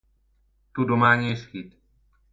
Tudomány 0.71 1.23
és 1.23 1.47
hit. 1.49 1.79